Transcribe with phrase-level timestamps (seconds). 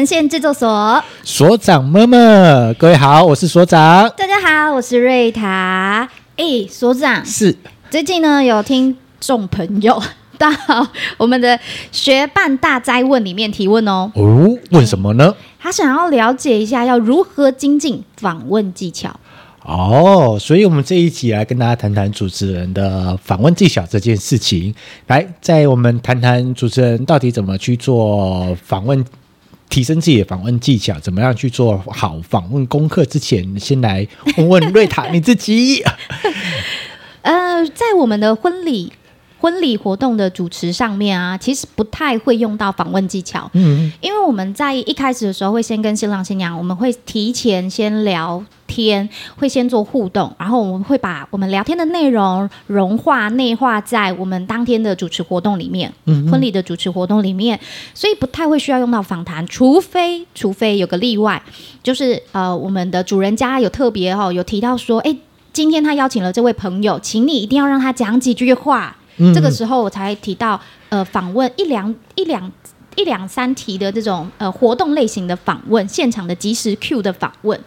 [0.00, 4.10] 文献制作所所长么么，各位好，我是所长。
[4.16, 6.08] 大家好，我是瑞塔。
[6.36, 7.54] 哎，所长是
[7.90, 10.02] 最近呢，有听众朋友
[10.38, 10.48] 到
[11.18, 11.60] 我们的
[11.92, 14.10] 学伴大灾问里面提问哦。
[14.14, 15.34] 哦，问什么呢？
[15.58, 19.14] 他想要了解一下要如何精进访问技巧。
[19.62, 24.74] 哦，所以我们这一集来跟大家谈谈主持人的访问技巧这件事情。
[25.08, 29.04] 来，在我们谈谈主持人到底怎么去做访问，
[29.70, 34.06] 提升自己的访问技巧，怎么样去做好访问功课之前，先来
[34.36, 35.82] 问问瑞塔你自己。
[37.22, 38.92] 呃，在我们的婚礼。
[39.40, 43.50] 婚礼活动的主持上面啊，其实不太会用到访问技巧。
[43.54, 55.90] 嗯，因为我们在一开始的时候会先跟新郎新娘，我们会提前先聊天，会先做互动，然后我们会把我们聊天的内容融化内化在我们当天的主持活动里面。
[56.04, 57.58] 嗯，婚礼的主持活动里面，
[57.94, 61.42] 所以不太会需要用到访谈，除非除非有个例外，
[61.82, 65.16] 就是呃，我们的主人家有特别哈、哦，有提到说，哎，
[65.52, 68.98] 今天他邀请了这位朋友，请你一定要让他讲几句话。
[69.34, 72.50] 这个时候我才提到，呃，访问一两一两
[72.96, 77.60] 一两三题的这种呃活动类型的访问，现场的即时 Q 的访问，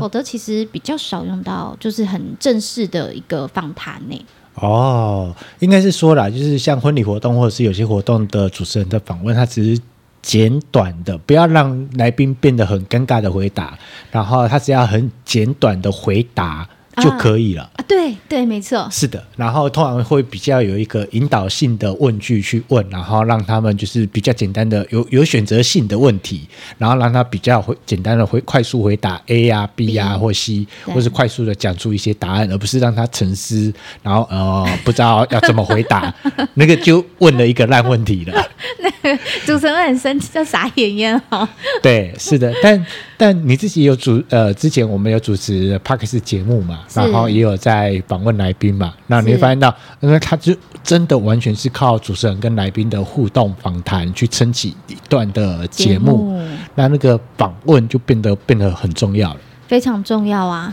[0.00, 4.24] 否则其实比较少用到，就是很正式的一个访谈呢。
[4.54, 9.82] 哦，应该是说啦，就是像婚礼活动或者是有些活动的主持人的访问，他只是
[10.20, 13.76] 简短的，不要让来宾变得很尴尬的回答，
[14.10, 16.68] 然后他只要很简短的回答。
[17.00, 17.84] 就可以了啊！
[17.88, 19.22] 对对，没错，是的。
[19.36, 36.14] 然后通常会比较有一个引导性的问句去问，然后让他们就是比较简单的有有选择性的问题，然后让他比较回简单的回快速回答 A 呀、啊、B 呀、啊、或 C，或是快速的讲出一些答案，而不是让他沉思，然后呃 不知道要怎么回答，
[36.54, 38.34] 那个就问了一个烂问题了。
[38.80, 41.48] 那 个主持人很生气，叫傻眼眼哈。
[41.82, 42.86] 对，是的，但
[43.16, 46.80] 但你自己有主呃，之前我们有主持 Podcast 节目嘛？
[46.94, 60.72] 然后也有在访问来宾嘛，那你会发现到，因为他就真的完全是靠主持人跟来宾的互动访谈去撑起一段的节目，节目，那那个访问就变得变得很重要了，非常重要啊。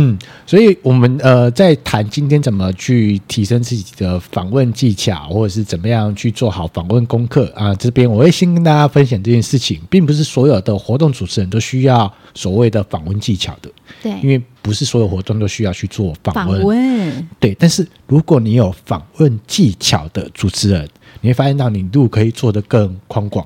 [0.00, 0.16] 嗯，
[0.46, 7.74] 所以我们呃在谈今天怎么去提升自己的访问技巧，或者是怎么样去做好访问功课啊。
[7.74, 13.68] 这边我会先跟大家分享这件事情，并不是所有的活动主持人都需要所谓的访问技巧的，
[14.00, 17.56] 对，因为不是所有活动都需要去做访问，访问，对。
[17.58, 20.88] 但是如果你有访问技巧的主持人，
[21.22, 23.44] 你会发现到你路可以做得更宽广，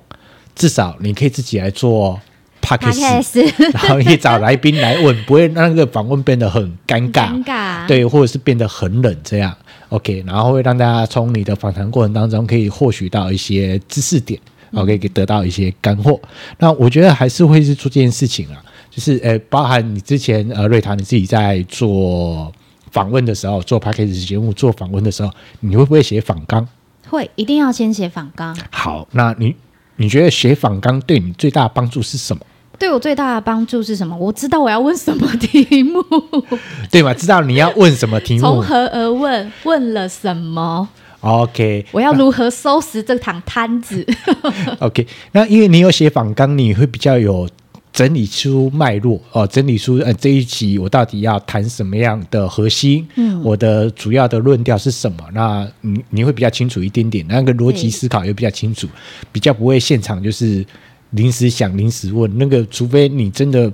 [0.54, 2.20] 至少你可以自己来做。
[2.62, 9.54] Podcast，然后你找来宾来问，不会让那个访问变得很尴尬，尴尬，对，或者是变得很冷这样。
[9.90, 14.40] OK，然后会让大家从你的访谈过程当中可以获取到一些知识点
[14.72, 16.18] ，OK，可以得到一些干货。
[16.58, 18.56] 那我觉得还是会是做这件事情啊，
[18.90, 22.50] 就是呃，包含你之前呃瑞塔你自己在做
[22.90, 25.30] 访问的时候，做 Podcast 节目做访问的时候，
[25.60, 26.66] 你会不会写访纲？
[27.10, 28.56] 会，一定要先写访纲。
[28.70, 29.54] 好，那你
[29.96, 32.42] 你觉得写访纲对你最大的帮助是什么？
[32.78, 34.16] 对我最大的帮助是什么？
[34.16, 36.02] 我知道我要问什么题目，
[36.90, 37.14] 对吗？
[37.14, 39.52] 知道你要问什么题目，从何而问？
[39.64, 40.88] 问了什么
[41.20, 44.04] ？OK，我要如何收拾这场摊子？
[44.80, 47.48] OK，那因为你有写访纲，你会比较有
[47.92, 53.06] 整理出脉络哦，整理出呃这一集我到底要谈什么样的核心？
[53.14, 55.18] 嗯，我的主要的论调是什么？
[55.32, 58.88] 那你你会比较清楚一点点，那个逻辑思考也比较清楚，
[59.30, 60.66] 比较不会现场就是。
[61.12, 63.72] 临时想临时问那个，除非你真的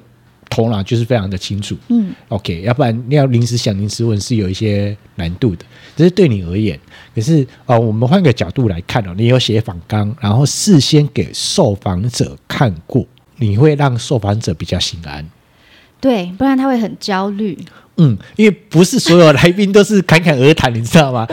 [0.49, 5.65] 头脑就是非常的清楚，嗯，OK，要不然你要临时想临时问是有一些难度的。
[5.97, 6.79] 只是对你而言，
[7.15, 13.05] 可是啊、哦，我们换个角度来看哦，你有写访纲，然后事先给受访者看过，
[13.37, 15.29] 你会让受访者比较心安，
[16.01, 17.59] 对，不然他会很焦虑。
[17.99, 21.27] 嗯，因为不是所有来宾都是侃侃而谈，你知道吗？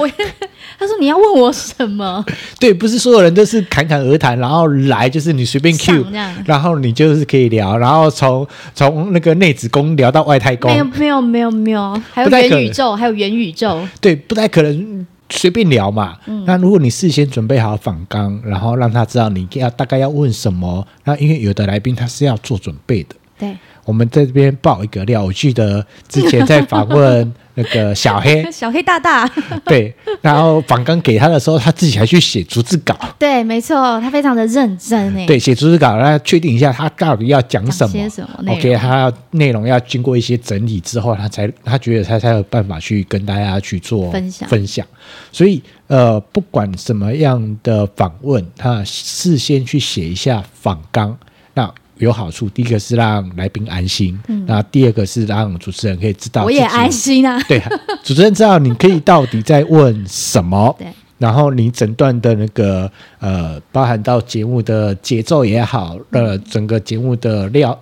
[0.77, 2.23] 他说：“你要问我什么？”
[2.59, 6.05] 对，不是所有人都是侃侃而谈，然后来就是你随便 Q，
[6.45, 10.69] 然后你就是可以聊，然后从从那个内子宫聊到外太空。
[10.71, 13.87] 没有，没有，没有，没有，还有元宇宙，还有元宇宙。
[14.01, 16.17] 对，不太可能随便聊嘛。
[16.25, 23.15] 嗯、那如果你事先准备好访纲，然后让他知道你要大概要问什么，那因为有的来宾他是要做准备的。
[23.39, 23.55] 对。
[23.85, 29.25] 我们在这边爆一个料，我记得之前在访问那个小黑， 小黑大大，
[29.65, 44.49] 对，然后访纲给他的时候，他自己还去写逐字稿，对，没错，他非常的认真诶，对，写逐字稿，然后确定一下他到底要讲什么，什么，OK，他要内容要经过一些整理之后，他才他觉得他才有办法去跟大家去做分享。
[44.49, 44.85] 分享，
[45.31, 51.15] 所以呃，不管什么样的访问，他事先去写一下访纲。
[51.53, 57.41] 那有好处，第一个是让来宾安心，那、嗯、第二个是让主持人可以知道，我也安心啊。
[57.47, 57.61] 对，
[58.03, 60.87] 主持人知道你可以到底在问什么，对，
[61.17, 67.77] 然后你整段的那个呃，包含到节目的节奏也好，呃，整个节目的料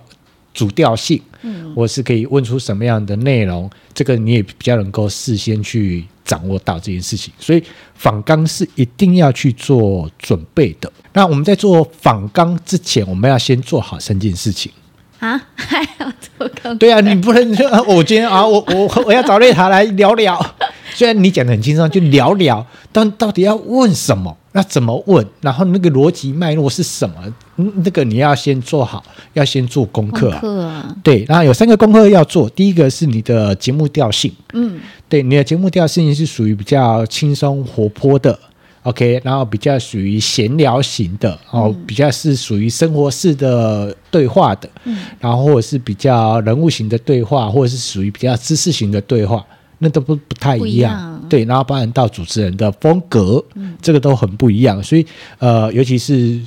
[0.52, 7.62] 主调性，嗯，或是可以问出什么样的内容，这个你也比较能够事先去掌握到这件事情，所以
[7.94, 10.92] 访纲是一定要去做准备的。
[11.12, 14.72] 那我们在做访纲之前，我们要先做好三件事情
[15.20, 16.76] 啊， 还要做功？
[16.78, 20.54] 对啊，你不能说我今天啊，我我我要找瑞塔来聊聊。
[20.92, 24.36] 虽然你讲的很轻松，就聊聊，但到底要问什么？
[24.56, 25.26] 那怎么问？
[25.40, 27.16] 然后那个逻辑脉络是什么？
[27.56, 29.02] 嗯，那个你要先做好，
[29.32, 30.38] 要先做功课啊。
[30.38, 30.96] 功课啊。
[31.02, 32.48] 对，然后有三个功课要做。
[32.50, 34.78] 第一个是你的节目调性，嗯，
[35.08, 38.38] 对，你的节目调性是属于比较轻松活泼的
[38.84, 49.44] ，OK，然后比较属于闲聊型的，哦，比较是属于生活式的对话的，嗯，然后或者是比较人物型的对话，或者是属于比较知识型的对话。
[49.78, 54.82] 那都不不太一样，对，然后包含到主持人的风格，嗯，这个都很不一样。
[54.82, 55.06] 所以，
[55.38, 56.40] 呃，尤其是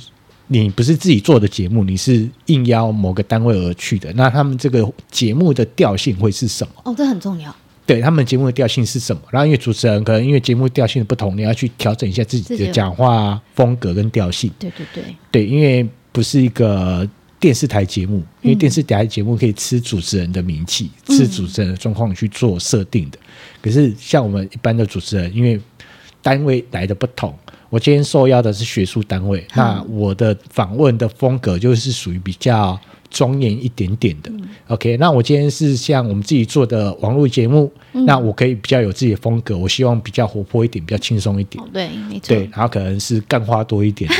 [0.48, 6.72] 你不是自己做的节目，你是应邀某个单位而去的，那他们这个节目的调性会是什么？
[6.84, 7.54] 哦，这很重要。
[7.86, 9.22] 对，他们节目的调性是什么？
[9.30, 14.50] 然后，因为主持人可能因为节目调性的不同，你要去调整一下自己的讲话风格跟调性。
[14.58, 17.08] 对对对，对，因为不是一个。
[17.40, 23.18] 电视台节目，因为电视台节目可以吃主持人的名气，嗯、吃主持人的状况去做设定的。
[23.62, 25.60] 可是像我们一般的主持人，因为
[26.22, 27.34] 单位来的不同，
[27.70, 32.78] 我今天受邀的是学术单位，嗯、那我的访问的风格就是属于比较
[33.10, 34.30] 庄严一点点的。
[34.30, 41.62] 嗯、OK，那我今天是像我们自己做的网络节目，嗯、那我可以比较有自己的风格，我希望比较活泼一点，比较轻松一点。
[41.62, 42.28] 哦、对，没错。
[42.28, 44.10] 对，然后可能是干花多一点。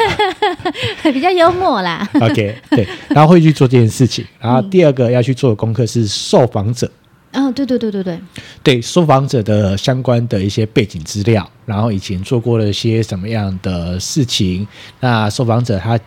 [1.12, 2.08] 比较幽默啦。
[2.20, 4.25] OK，对，然后会去做这件事情。
[4.38, 6.90] 然后第二个要去做的功课是受访者。
[7.32, 8.20] 嗯、哦，对对对对对，
[8.62, 14.66] 对受访者的相关的一些背景资料，然后以前做过了一些什么样的事情。
[15.00, 15.98] 那受访者他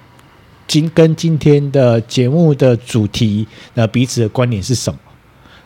[0.67, 4.99] 今跟今天的节目的主题，那彼此的观点是什么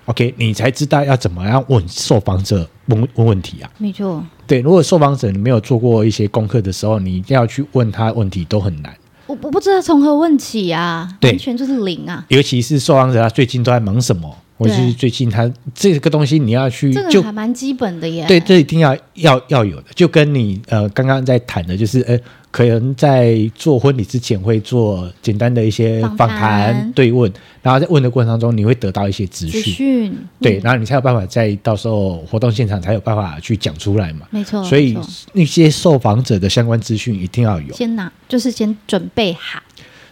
[0.05, 3.69] ？OK，你才知道要怎么样问受访者问问问题啊。
[3.77, 4.23] 没错。
[4.45, 8.95] 对，如果受访者你没有做过一些功课的时候，你要去问他问题都很难。
[9.27, 12.23] 我我不知道从何问起啊，完全就是零啊。
[12.27, 18.25] 尤其是受访者他最近都在忙什么，或者是最近他这个东西你要去，这个还蛮基本的耶。
[18.27, 22.19] 对，这一定要要要有的，就跟你呃刚刚在谈的，就是呃。
[22.55, 27.29] 可能在做婚礼之前会做简单的一些访谈对问，
[27.61, 34.25] 然后在问的过程当中，你会得到一些资讯，资讯对，然后你才有办法在到时候活动现场才有办法去讲出来嘛。
[34.29, 34.97] 没错，所以
[35.33, 39.61] 那些受访者的相关资讯一定要有，先拿就是先准备好。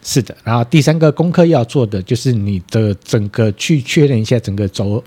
[0.04, 5.04] 是的，然后第三个功课要做的就是你的整个去确认一下整个走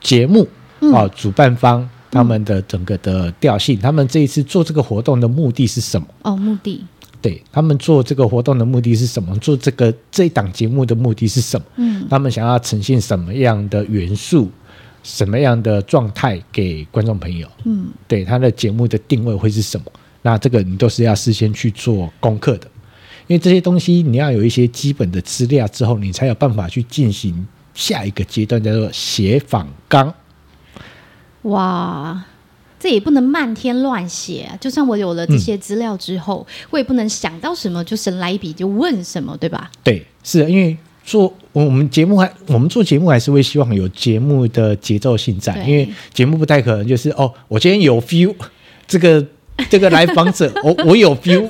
[0.00, 0.46] 节目
[0.92, 1.88] 啊，主办方。
[2.10, 6.06] 他们的整个的调性，他们这一次做这个活动的目的是什么？
[6.22, 6.84] 哦，目的。
[7.20, 9.36] 对，他们做这个活动的目的是什么？
[9.40, 11.66] 做这个这一档节目的目的是什么？
[11.74, 14.48] 嗯，他们想要呈现什么样的元素，
[15.02, 17.48] 什么样的状态给观众朋友？
[17.64, 19.86] 嗯，对，他的节目的定位会是什么？
[20.22, 22.68] 那这个你都是要事先去做功课的，
[23.26, 30.12] 因为这些东西你要有一些基本的资料之后，你才有办法去进行下一个阶段，叫做写访纲。
[31.42, 32.24] 哇，
[32.78, 34.56] 这也不能漫天乱写啊！
[34.60, 39.70] 就算我有了这些资料之后，嗯、我也不能想到什么就神来一笔就问什么，对吧？
[39.82, 48.34] 对，是因为做我们节目还我们做节目还是会希望有节目的节奏性在，因为节目不太可能就是哦，我今天有 feel，
[48.86, 49.26] 这个
[49.70, 51.48] 这个来访者我我有 feel，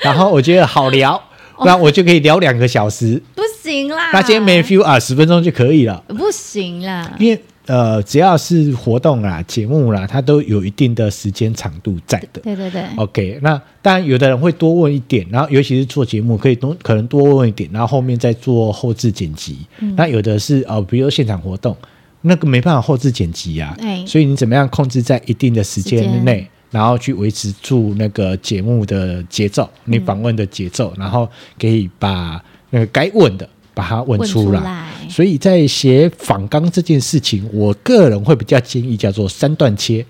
[0.00, 1.20] 然后我觉得好聊，
[1.64, 4.10] 那、哦、我就可以聊两个小时，不行啦。
[4.12, 7.40] 那今天没 feel 啊，十分钟就可以了，不行啦，因为。
[7.66, 12.42] 呃，只要是活动啦、节目啦，它都有一定的时间长度在的。
[12.42, 12.84] 对对对。
[12.96, 19.60] OK，那当然有的人会多问一点，然后尤其是做节目可以多可能多问一点，然后后面再做后置剪辑。
[19.78, 21.74] 嗯、那有的是哦、呃，比如说现场活动，
[22.20, 23.74] 那个没办法后置剪辑啊。
[23.80, 31.26] 哎、所以你怎么样控制在一定的时间内，间然后去维持住那个节目的节奏，你访问的节奏，嗯、然后
[31.58, 33.48] 可以把那个该问的。
[33.76, 40.06] 把它问出来，出来，所以在写访纲这件事情，我个人会比较建议叫做三段切。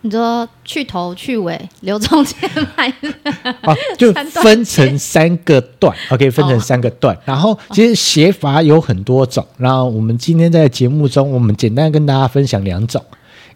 [0.00, 3.14] 你说去头去尾留中间还是？
[3.62, 4.12] 啊，就
[4.42, 7.14] 分成三个段，OK，分成三个段。
[7.14, 13.00] 哦、然后其实写法有很多种，然后我们今天在节目中，我们简单跟大家分享两种，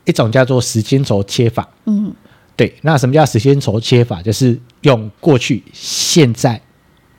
[0.09, 1.69] 一种叫做时间轴切法。
[1.85, 2.13] 嗯，
[2.57, 2.75] 对。
[2.83, 4.21] 那什么叫时间轴切法？
[4.21, 6.61] 就是用过去、现在、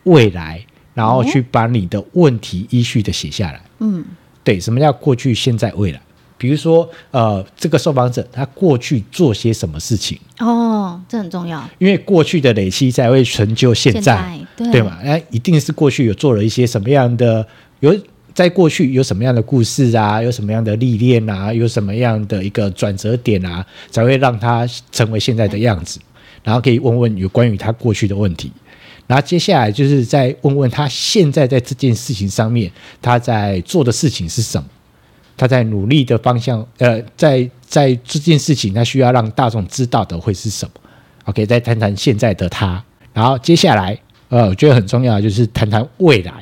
[0.04, 0.66] 未来。
[0.96, 3.62] 然后去把你的问题依序的写下来。
[3.78, 4.04] 嗯，
[4.44, 6.02] 对，什么叫过去、现在、未来？
[6.38, 10.20] 比如说，呃，这个受访者他过去做些什么事情？
[10.40, 14.14] 哦，这很重要，因为过去的累积才会成就现在，现
[14.58, 14.98] 在对，对嘛？
[15.02, 17.48] 哎，一定是过去有做了一些什么样的，
[17.80, 17.96] 有
[18.40, 26.00] 在过去有什么样的故事啊，有什么样的历练啊，有什么样的一个转折点啊，才会让他成为现在的样子。
[26.42, 28.50] 然后可以问问有关于他过去的问题，
[29.08, 34.66] 然后接下来就是再问问他现在在这件事情上面他在做的事情是什么。
[35.36, 40.72] 他在努力的方向，呃，在在这件事情，他需要让大众知道的会是什么
[41.26, 42.82] ？OK，再谈谈现在的他，
[43.12, 46.34] 然后接下来，呃，我觉得很重要的就是谈谈未来。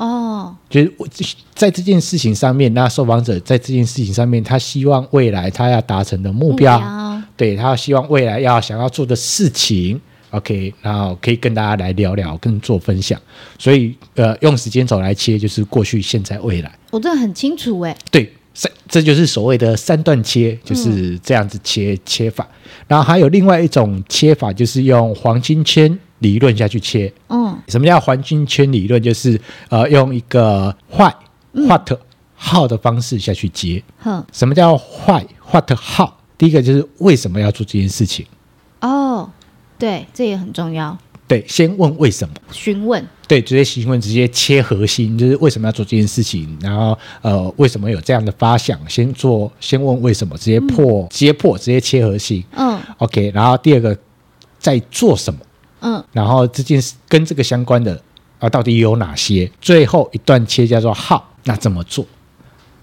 [0.00, 0.90] 哦，就是
[1.54, 10.00] 在这件事情上面，那受访者在这件事情上面，他希望未来他要达成的目标，目标对，他希望未来要想要做的事情。
[10.30, 13.20] OK，然后可以跟大家来聊聊，跟做分享。
[13.58, 16.72] 所以，呃，用时间轴来切，就是过去、现在、未来。
[16.92, 17.94] 我这很清楚哎。
[18.10, 22.48] 对，三，这就是所谓的三段切，就是这样子切、嗯、切法。
[22.86, 27.12] 然后还有另外一种切法，就是用黄金圈理论下去切。
[27.28, 27.58] 嗯。
[27.68, 29.02] 什么叫环境圈理论？
[29.02, 31.12] 就是呃，用一个 why、
[31.52, 31.92] what、
[32.38, 33.82] how 的方式下去接。
[34.04, 34.24] 嗯。
[34.32, 34.74] 什么叫
[35.06, 36.08] why、what、how？
[36.38, 38.24] 第一个就是为什么要做这件事情？
[38.80, 39.30] 哦。
[39.78, 40.96] 对，这也很重要。
[41.26, 43.02] 对，先问为什么，询问。
[43.26, 48.78] 对，直接询问，直接切核心，就是为什么要做这件事情，然后呃，为什么有这样的发想？
[48.90, 52.44] 先做，先问为什么，直接破，嗯、直接破，直接切核心。
[52.56, 53.30] 嗯，OK。
[53.32, 53.96] 然后第二个，
[54.58, 55.40] 在做什么？
[55.80, 58.00] 嗯，然后这件事跟这个相关的
[58.38, 59.50] 啊，到底有哪些？
[59.60, 62.06] 最后一段切叫做 how，那怎么做？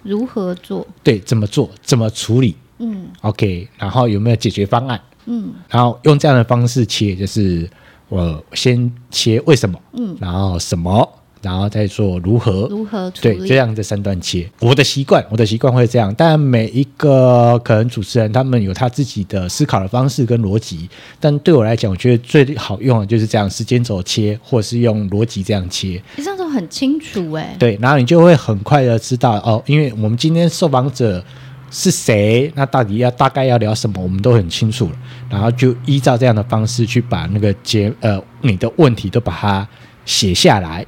[0.04, 0.86] 如何做？
[1.04, 1.70] 对，怎么做？
[1.82, 2.56] 怎么处理？
[2.80, 3.68] 嗯，OK。
[3.78, 5.02] 然后有没有解决方案？
[5.26, 7.70] 嗯，然后用这样的方式切，就是
[8.08, 11.08] 我先切为什么，嗯，然后什么，
[11.42, 14.50] 然后再做如何，如何对，这样的三段切。
[14.60, 20.90] 我的习惯，我的习惯会这样，但每一个可能主持人他们有他自己的思考的方式跟逻辑，
[21.20, 27.56] 但对我来讲，我觉得最好用的就是这样时间轴切，或是用逻辑这样切，你这样都很清楚哎。
[27.60, 31.24] 对，然后你就会很快的知道哦，因为我们今天受访者。
[31.70, 32.50] 是谁？
[32.56, 34.02] 那到底要大概要聊什么？
[34.02, 34.92] 我们都很清楚了。
[35.30, 39.68] 然后就依照这样的方式去把那个结呃你的问题都把它
[40.06, 40.86] 写下来。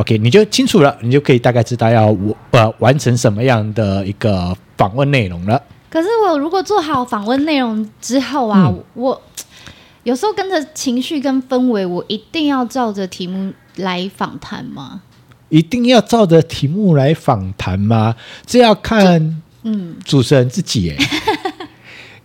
[0.00, 5.62] OK，你就清楚了，你就可以大概知道要我呃完成什么样的一个访问内容了。
[5.90, 9.20] 可是我如果做好访问内容之后啊，嗯、我
[10.04, 15.02] 有时候跟着情绪跟氛围，我一定要照着题目来访谈吗？
[15.50, 18.16] 一定要照着题目来访谈吗？
[18.46, 19.42] 这要看。
[19.64, 20.96] 嗯，主持人自己哎，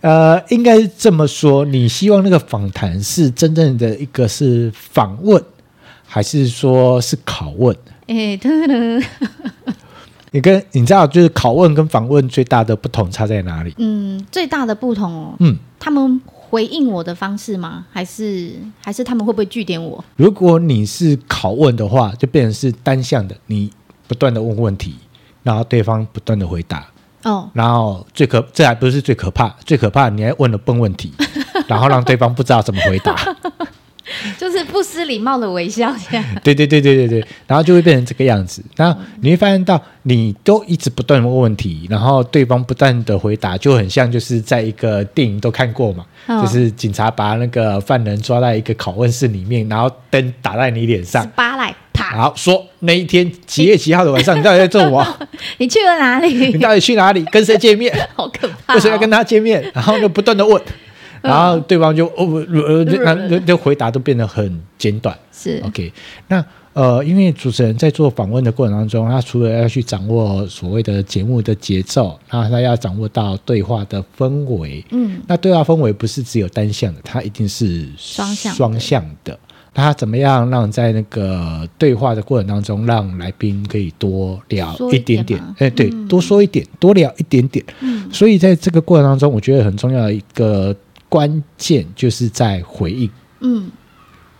[0.00, 1.66] 呃，应该这么说。
[1.66, 5.44] 你希望那个访谈是真正的一个是访问，
[6.06, 7.76] 还是说是拷问？
[8.06, 9.06] 哎，对了，
[10.30, 13.74] 你跟你知道，就是拷问跟访问最大的不同差在哪里？
[13.78, 17.84] 嗯，最大的不同哦，嗯，他们回应我的方式吗？
[17.90, 20.04] 还是还是他们会不会据点我？
[20.16, 23.70] 如果你是拷问的话，就变成是单向的，你
[24.06, 24.94] 不断的问问题，
[25.42, 26.86] 然后对方不断的回答。
[27.24, 31.12] 哦，然后最可这还不是最可怕，最可怕你还问了笨问题，
[31.66, 33.45] 然后让对方不知道怎么回答，就是
[34.76, 36.24] 不失礼貌的微笑这样。
[36.44, 38.62] 对对对对对对，然后就会变成这个样子。
[38.76, 51.74] 然后你会发现到，你都一直不断问问题，然后对方不断的回答，就很像就是在一个电影都看过嘛，哦、就是警察把那个犯人抓在一个拷问室里面，然后灯打在你脸上，巴莱。
[51.98, 55.04] 好说，那一天几月几号的晚上，你到底在做什么？
[55.56, 56.28] 你去了哪里？
[56.52, 57.24] 你到底去哪里？
[57.32, 57.92] 跟谁见面？
[58.14, 58.76] 好可怕、哦！
[58.76, 59.64] 为什么要跟他见面？
[59.74, 60.60] 然后就不断的问，
[61.26, 63.14] 然后对方就哦呃，那
[63.46, 65.16] 那回答都变得很简短。
[65.32, 65.92] 是 OK。
[66.28, 74.84] 那呃，因为主持人在做访问的过程当中，他除了要去掌握所谓的节目的节奏，然后他要掌握到对话的氛围。
[74.90, 79.38] 嗯，那对话氛围不是只有单向的，它一定是双向双向的。
[79.72, 85.38] 他怎么样让在那个对话的过程当中，让来宾可以多聊一点点？
[85.58, 87.62] 哎，对，嗯、多说一点，多聊一点点。
[87.80, 90.74] 嗯，所以在这个过程当中，我觉得很重要的一个
[91.16, 93.10] 关键就是在回应。
[93.40, 93.70] 嗯，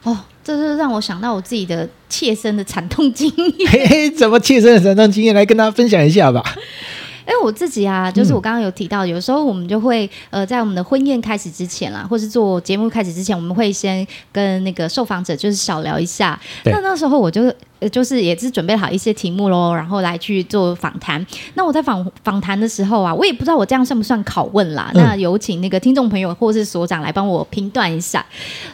[0.03, 0.15] 哦，
[0.45, 3.71] 这是让我想到我自己的切身的惨痛经验。
[3.71, 5.35] 嘿嘿，怎么切身的惨痛经验？
[5.35, 6.45] 来跟大家分享一下吧。
[7.27, 16.39] 因为我自己啊，就是我刚刚有提到，有时候我们就会呃，在我们的婚宴开始之前啦，或是做节目开始之前，我们会先跟那个受访者就是小聊一下。
[16.65, 17.53] 那那时候我就
[17.91, 21.25] 就是也是准备好一些题目喽，然后来去做访谈。
[21.55, 24.91] 那我在访访谈的时候啊，我也不知道我这样算不算拷问啦。
[24.95, 28.25] 那有请那个听众朋友或是所长来帮我评断一下。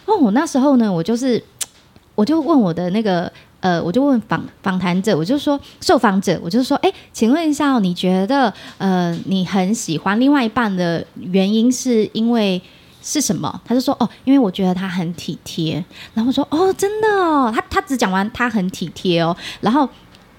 [0.04, 1.42] 哦，我那时候呢，我就是
[2.14, 3.32] 我就问我的那个
[3.62, 12.60] 呃，我就问访访谈者，我就说受访者，我就说，哎，请问一下，你觉得呃，你很喜欢另外一半的原因是因为
[13.00, 13.60] 是什么？
[13.64, 15.82] 他就说，哦，因为我觉得他很体贴。
[16.12, 19.88] 然后我说，哦，真的哦，他他只讲完他很体贴哦，然后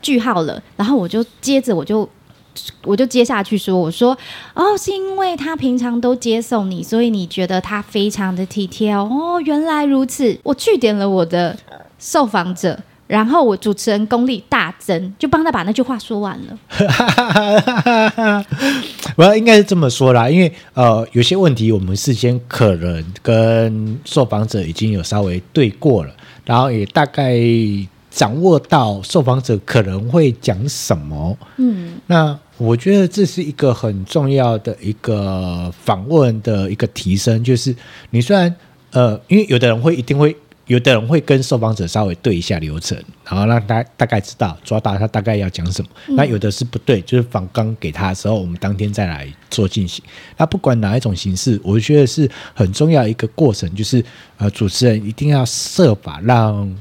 [0.01, 2.07] 句号了，然后我就接着我就。
[2.83, 4.15] 我就接下去说，我说
[4.53, 9.09] 哦，是因为他平常都接送你，所以你觉得他非常的体贴哦。
[9.11, 11.57] 哦，原来如此，我据点了我的
[11.97, 12.79] 受访者，
[13.13, 16.57] 然后我主持人功力大增，就帮他把那句话说完了。
[19.15, 26.11] 我要应该是这么说啦，因为呃，有些问题我们事先可能跟受访者已经有稍微对过了，
[26.43, 27.37] 然后也大概。
[28.09, 37.75] 掌握到受访者可能会讲什么，嗯，那我觉得这是一个很重要的一个访问的一个提升，就是
[38.11, 38.55] 你虽然
[38.91, 50.03] 呃，因为有的人会一定会，有的人会跟受访者稍微对一下流程，然后让大大概知道抓到他大概要讲什么，嗯，那有的是不对，就是访刚给他的时候，我们当天再来做进行。
[50.37, 54.03] 那不管哪一种形式，我觉得是很重要一个过程，就是
[54.37, 56.75] 呃，主持人一定要设法让。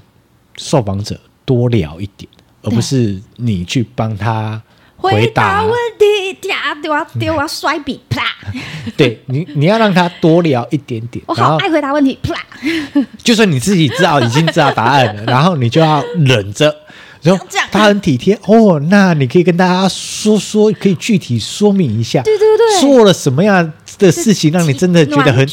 [0.59, 4.63] 受访者多聊一点，而不是你去帮他
[4.99, 6.02] 回答，回答问题，
[6.43, 8.23] 丢啊丢啊摔笔，啪！
[8.97, 11.25] 对你，你要让他多聊一点点。
[11.29, 12.35] 我好爱回答问题，啪！
[13.23, 16.75] 就算你自己知道已经知道答案了，然后你就要忍着。
[17.23, 25.47] 然后他很体贴哦，那你可以跟大家说说，可以具体说明一下，对对对，做了什么样的事情让你真的觉得很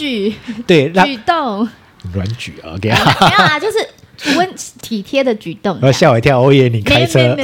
[0.65, 1.69] 对让举动
[2.11, 3.77] 软举？OK，没有啊，就是。
[4.35, 4.49] 温
[4.81, 6.41] 体贴的举动，吓、啊、我一跳！
[6.41, 7.37] 我以为你开车。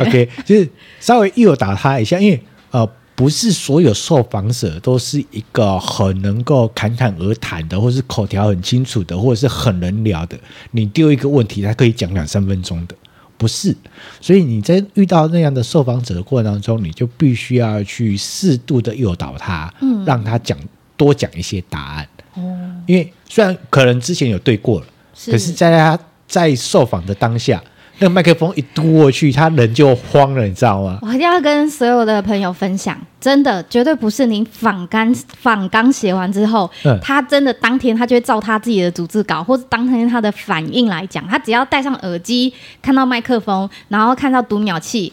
[0.00, 0.66] OK，就是
[0.98, 10.38] 稍微诱导他一下，因为呃，不是所有受访者都是一个很能够侃侃而谈的，或是口条很清楚的，或者是很能聊的。
[10.70, 12.94] 你丢一个问题，他可以讲两三分钟的，
[13.36, 13.76] 不是。
[14.20, 20.56] 所以你在遇到那样的受访者的过程当中，你就必须要去适度的诱导他，嗯，让他讲
[20.96, 22.08] 多讲一些答案。
[22.34, 22.40] 哦，
[22.86, 24.86] 因为虽然可能之前有对过了。
[25.26, 27.62] 可是，在他在受访的当下，
[28.00, 30.98] 那个麦克风一嘟过去，他人就慌了，你知道吗？
[31.02, 45.12] 我一定要跟所有的朋友分享，真的绝对不是你仿纲访纲写完之后，嗯，他真的当天他就会照他自己的逐字稿，或者当天他的反应来讲，他只要戴上耳机，看到麦克风，然后看到读秒器，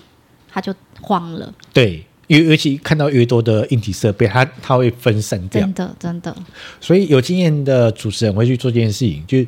[0.49, 1.53] 他就慌了。
[1.73, 5.61] 对，尤尤其看到越多的硬体设备，他他会分神掉。
[5.61, 6.33] 真的，真的。
[6.79, 9.45] 所以有经验的主持人会去做这件事情，就。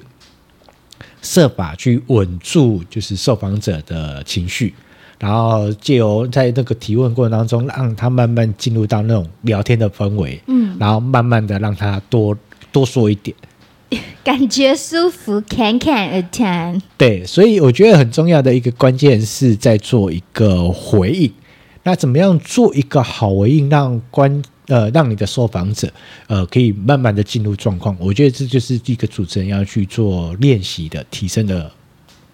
[1.21, 4.73] 设法去稳住，就是受访者的情绪，
[5.19, 12.37] 然后借由在那个提问过程当中，让他慢慢进入到那种聊天的氛围，嗯，然后慢慢的让他多
[12.71, 13.35] 多说一点，
[14.23, 16.81] 感觉舒服，侃侃而谈。
[16.97, 21.31] 对，所以我觉得很重要的一个关键是在做一个回应。
[21.83, 25.91] 那怎么样做一个好回应，让观呃，让你的受访者，
[26.27, 27.93] 呃，可以慢慢的进入状况。
[27.99, 31.69] 我觉得这就是一个主持人要去做练习的提升的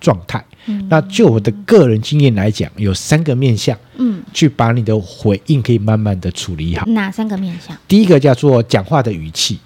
[0.01, 0.45] 状态。
[0.65, 6.85] 嗯，那就我的个人经验来讲，有三个面向，嗯，去把你的回应可以慢慢的处理好。
[6.87, 7.75] 哪三个面向？
[7.87, 9.59] 第一个叫做讲话的语气。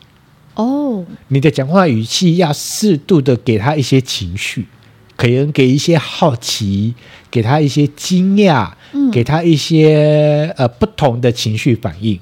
[0.53, 4.67] 哦，你的讲话语气要适度的给他一些情绪，
[5.15, 6.93] 可能给一些好奇，
[7.31, 12.19] 给他一些惊讶，嗯，给他一些呃不同的情绪反应。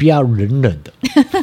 [0.00, 0.90] 不要冷冷的，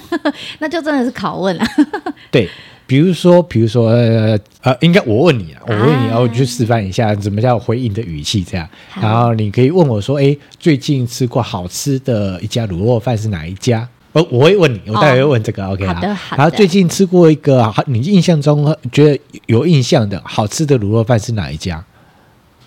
[0.58, 1.64] 那就真的是拷问了。
[2.32, 2.50] 对，
[2.88, 8.68] 比如说，比如说，呃，呃，应该我问你啊，我问你，然后我去示范一下怎么叫回应的语气，这样。
[9.00, 15.64] 然后你可以问我说：“哎，最近吃过好吃的一家卤肉饭是哪一家？”我我会问你，我待会会问这个。
[15.68, 16.42] OK，好的，好的。
[16.42, 21.86] 然后最近吃过一个你印象中觉得有印象的好吃的卤肉饭是哪一家？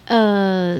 [0.05, 0.79] 呃，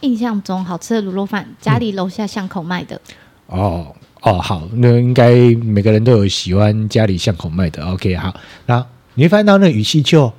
[0.00, 3.00] 印象中好吃的卤肉饭，家里楼下巷口卖的。
[3.48, 3.96] 嗯、哦。
[4.22, 7.84] 哦，好，那应该每个人都有喜欢家里巷口卖的。
[7.84, 8.32] OK，好，
[8.66, 10.32] 那你会发现到那语气就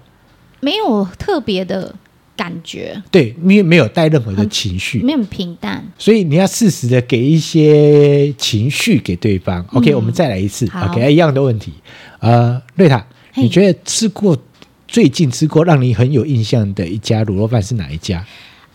[0.61, 1.93] 没有特别的
[2.35, 9.59] 感觉，对，因为没有带任何的情绪，没有平淡，所以你要适时的给一些情绪给对方。
[9.73, 10.65] 嗯、OK，我们再来一次。
[10.89, 11.73] OK，一样的问题。
[12.19, 14.37] 呃，瑞塔，你觉得吃过
[14.87, 18.25] 最近吃过让你很有印象的一家卤肉饭是哪一家？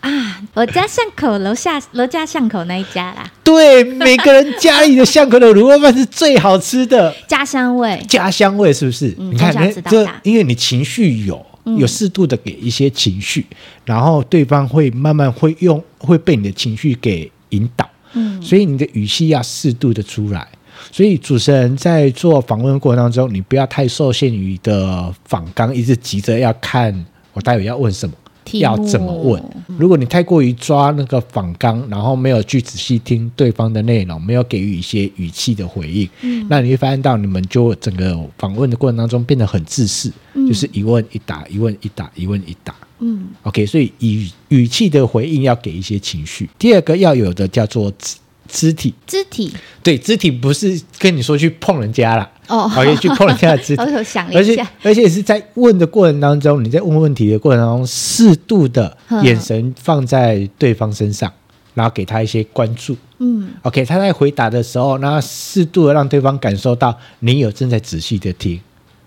[0.01, 3.29] 啊，我家巷口楼下楼家巷口那一家啦。
[3.43, 9.13] 对，每个人家里的巷口的卤肉饭是最好吃的， 家乡味，家乡味是不是？
[9.17, 9.53] 嗯、你看，
[9.85, 11.45] 这因为你情绪有
[11.77, 20.47] 有适度的给一些情绪，嗯、然后对方会慢慢会用会被你的情绪给引导，嗯，所以你的语气要适度的出来。
[20.91, 28.15] 所以主持人在做访问过程当中，你不要太受限于的访纲，一直急着要看我待会要问什么。
[28.53, 29.41] 要怎么问。
[29.77, 42.75] 如果你太过于抓那个访纲，然后没有去仔细听对方的内容，没有给予一些语气的回应，嗯，那你会发现到你们就整个访问的过程当中变得很自私，嗯，就是一问一答，一问一答，一问一答。
[43.01, 46.49] 嗯，OK，所以语语气的回应要给一些情绪。
[46.59, 47.89] 第二个要有的叫做
[48.49, 49.53] 肢肢体，肢体？
[49.83, 52.29] 对，肢体不是跟你说去碰人家啦。
[52.47, 53.81] 哦，OK，去碰人家的肢体，
[54.33, 61.31] 而且而且是在问的过程当中，你在问问题的过程当中，适度的眼神放在对方身上，
[61.75, 62.97] 然后给他一些关注。
[63.19, 68.59] 嗯，OK，他在回答的时候，然后适度的让对方感受到你有正在仔细的听。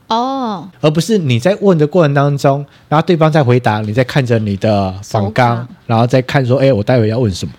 [0.09, 7.53] 哦，而不是你在问的过程当中，然后对方在回答，你在看着你的访纲，然后再看说，哎，我待会要问什么？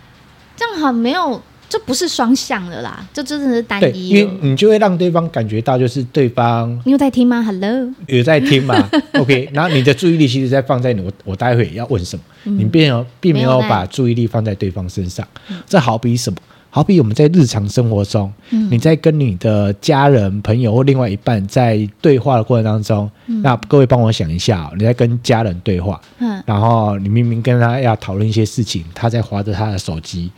[0.56, 1.42] 这样好没有，
[1.74, 4.10] 这不是双向的啦，这真的是单一。
[4.10, 8.88] 因为你就会让对方感觉到，就是对方你有在听吗？Hello，有在听吗？
[9.18, 15.28] OK，然后你的注意力其实在放在你我我待会要问什么，嗯、你并没有并没有把注意力放在对方身上。
[15.66, 16.38] 这好比什么？
[16.70, 30.32] 好比我们在日常生活中，嗯、你在跟你的家人、朋友或另外一半在对话的过程当中，嗯、那各位帮我想一下，你在跟家人对话，嗯、然后你明明跟他要讨论一些事情，他在划着他的手机，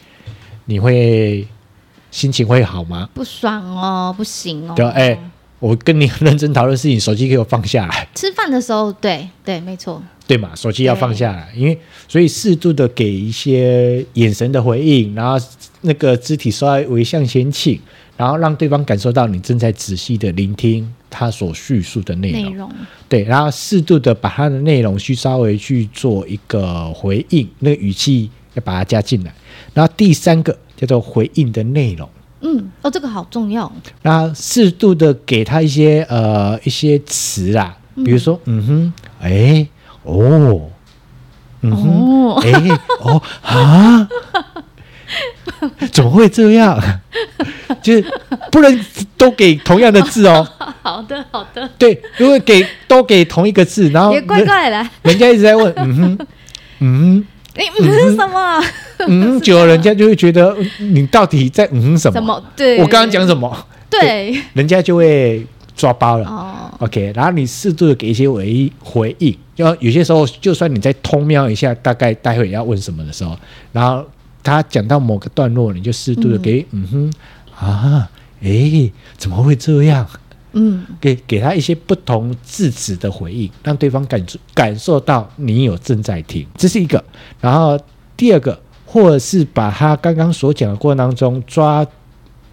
[0.65, 1.47] 你会
[2.11, 3.09] 心情会好吗？
[3.13, 4.73] 不爽哦，不行哦。
[4.75, 5.19] 对，哎、欸，
[5.59, 8.07] 我跟你认真讨论事情，手机给我放下来。
[8.15, 10.01] 吃饭的时候，对对，没错。
[10.27, 15.37] 对嘛，手机要放下来，因为所以适度的给一些眼神的回应，然后
[15.81, 17.79] 那个肢体稍微微向前倾，
[18.17, 22.43] 然后让对方感受到你正在仔细的聆听他所叙述的内容。
[22.43, 22.71] 内容
[23.07, 29.31] 对，然后适度的把他的内容去稍微去做一个回应，那个语气要把它加进来。
[29.75, 32.09] 然后第三个叫做回应的内容。
[32.41, 33.71] 嗯，哦，这个好重要。
[34.01, 39.67] 然后适度的给他一些呃一些词啦，比如说嗯，嗯哼，哎。
[40.07, 40.69] 哦，
[41.61, 44.07] 嗯哼，哎，哦啊，
[45.91, 46.79] 怎么会这样？
[47.81, 48.05] 就是
[48.51, 48.85] 不能
[49.17, 50.47] 都给同样的字哦。
[50.83, 51.67] 好的，好的。
[51.79, 54.87] 对，如果给都给同一个字，然后也怪怪的。
[55.01, 56.27] 人家一直在问，嗯哼，
[56.81, 58.63] 嗯，你嗯是什么？
[59.07, 62.19] 嗯，久了人家就会觉得你到底在嗯什么？
[62.19, 62.43] 什么？
[62.55, 63.55] 对，我刚刚讲什么？
[63.89, 66.27] 对，人家就会抓包了。
[66.27, 69.35] 哦，OK，然后你适度的给一些回回应。
[69.55, 73.37] 就有些时候，就算你再通瞄一下，大概待会要问什么的时候，
[73.71, 74.03] 然后
[74.43, 77.11] 他讲到某个段落，你就适度的给嗯，嗯
[77.61, 78.09] 哼啊，
[78.41, 80.05] 诶，怎么会这样？
[80.55, 87.03] 嗯，给给他一些不同字词的回应，让对方感感受到你有正在听，这是一个。
[87.39, 87.79] 然后
[88.17, 91.85] 第二个，或者是把他刚刚所讲的过程当中抓。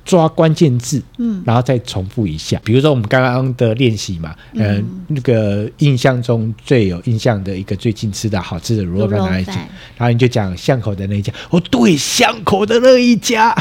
[0.05, 2.61] 抓关键字，嗯，然后再重复一下。
[2.65, 9.53] 比如说我们刚刚的练习嘛，嗯、呃，那个印象中最有印象的一个最近吃的好吃的如果在哪一家？
[9.97, 11.33] 然后你就讲巷口的那一家。
[11.51, 13.57] 哦，对，巷口的那一家。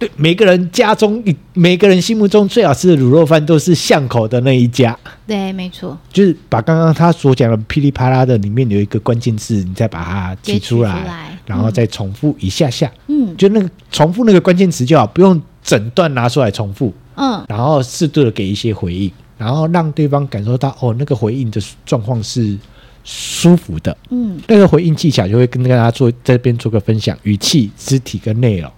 [0.00, 4.98] 对，每个人家中，每个人心目中最好吃的卤肉饭都是巷口的那一家。
[5.26, 5.96] 对，没错。
[6.10, 12.90] 就是把刚刚他所讲的噼里啪啦的里面有一个关键字，你再把它提出来，出来然后再重复一下下。
[13.08, 16.90] 嗯，就那个重复那个关键词就好，不用整段拿出来重复。
[17.16, 22.56] 嗯，然后适度的给一些回应，然后让对方感受到哦，那个回应的状况是
[23.04, 23.94] 舒服的。
[24.08, 28.72] 嗯，那个回应技巧就会跟大家做在这边做个分享，语气、肢体跟内容。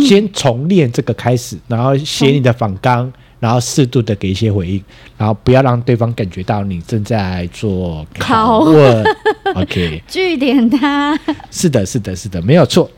[0.00, 4.82] 先从练这个开始，然后写你的访纲，然后适度的给一些回应，
[5.16, 9.04] 然后不要让对方感觉到你正在做拷问。
[9.04, 11.18] 考 OK， 据点他。
[11.50, 12.90] 是的，是的，是的，没有错。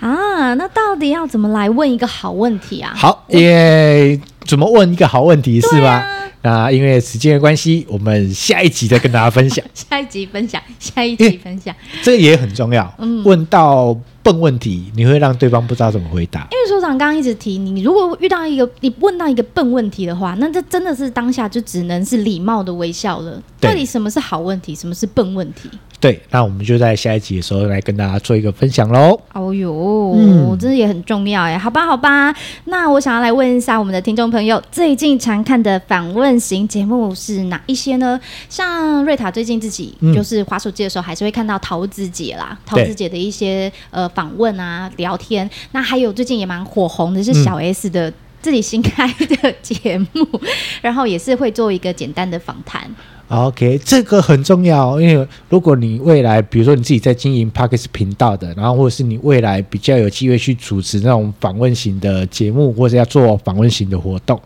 [0.00, 2.92] 啊，那到底要怎么来问一个好问题啊？
[2.96, 6.04] 好，因为怎么问一个好问题是吧？
[6.42, 9.64] 那因为时间的关系，我们下一集再跟大家分享。
[9.72, 12.92] 下一集分享，下一集分享，这个也很重要。
[12.98, 16.40] 嗯，问到笨问题，你会让对方不知道怎么回答。
[16.50, 23.42] 因为所长刚刚一直提，你如果遇到一个你问到一个笨问题的话，那这真的是当下就只能是礼貌的微笑了。
[23.60, 25.68] 到底什么是好问题，什么是笨问题？
[26.00, 29.16] 对，那我们就在下一集的时候来跟大家做一个分享喽。
[29.32, 31.56] 哦哟，嗯，真的也很重要哎。
[31.56, 38.20] 好吧，好吧，那我想要来问一下我们的听众朋友，最近常看的访问型节目是哪一些呢？
[38.48, 45.48] 像瑞塔最近自己就是滑手机的时候，还是会看到桃子姐啦，桃子姐的一些呃访问啊、聊天。
[45.72, 50.40] 那还有最近也蛮火红的是小 S 的自己新开的节目，嗯、
[50.80, 52.90] 然后也是会做一个简单的访谈。
[53.28, 64.38] OK，这个很重要，因为如果你未来，比如说你自己在经营 Podcast 频道的，然后或者是你未来比较有机会去主持那种访问型的节目，或者要做访问型的活动，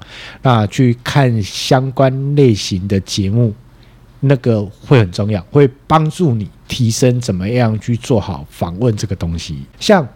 [0.42, 3.52] 那去看相关类型的节目，
[4.20, 9.64] 那个会很重要，会帮助你提升，怎么样去做好访问这个东西。
[9.80, 10.06] 像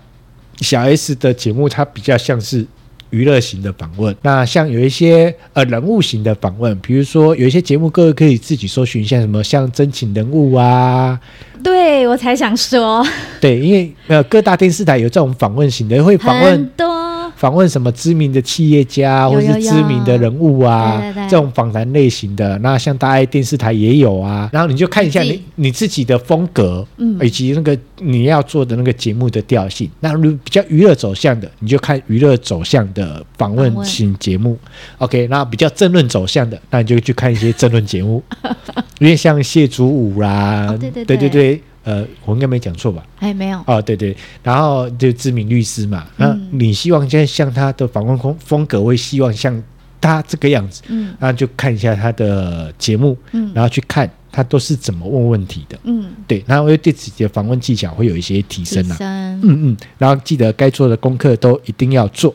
[0.59, 2.67] 小 S 的节目，它比较像是。
[3.11, 11.19] 娱乐型的访问，那像有一些呃人物型的访问，比如说有一些节目，各位可以自己搜寻一下，什么像真情人物啊。
[11.61, 13.05] 对，我才想说，
[13.41, 17.00] 对，因为呃各大电视台有这种访问型的，会访问很多。
[17.41, 24.51] 访问什么知名的企业家，或是知名的人物啊，这种访谈类型的，那像大爱电视台也有啊。
[24.53, 29.91] 然后你就看一下你你自己的风格，嗯，以及那个你要做的那个节目的调性。
[30.01, 34.59] 那如比较娱乐走向的，你就看娱乐走向的访问型节目。
[34.99, 38.23] OK，那比较政论走向的，那你就去看一些政论节目，
[39.01, 41.63] 因为像谢祖武啦，对对对对对。
[41.83, 43.05] 呃，我应该没讲错吧？
[43.21, 43.63] 哎，没有。
[43.67, 46.07] 哦，对对，然后就知名律师嘛。
[46.17, 49.63] 那、嗯、你希望现在像他的访问风风格，会希望像
[50.01, 50.83] 他这个样子。
[50.89, 55.79] 嗯，那就看一下他的节目，嗯，然后去看他都是怎么问问题的。
[55.85, 58.97] 嗯，对，然后会对自己的访问技巧会有一些提升啊。
[59.01, 62.35] 嗯嗯，然后记得该做的功课都一定要做。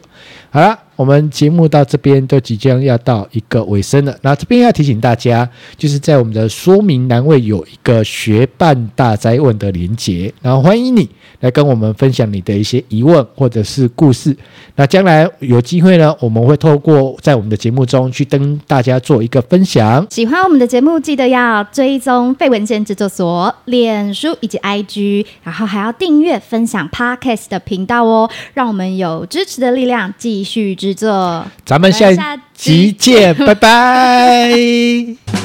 [0.50, 0.80] 好了。
[0.96, 11.10] 我们节目到这边都即将要到一个尾声了，那这边要提醒大家，就是在我们的说明栏位有一个学伴大哉问的连结，然后欢迎你
[11.42, 14.36] 来跟我们分享你的一些疑问或者是故事。
[14.78, 20.08] 那将来有机会呢，我们会透过在我们的节目中去跟大家做一个分享。
[20.10, 30.74] 喜欢我们的节目，记得要追踪废文件制作所、脸书以及 IG，然后还要订阅分享 Podcast 的频道哦，让我们有支持的力量，继续。
[30.86, 32.12] 制作，咱们下
[32.54, 34.52] 集见，拜拜。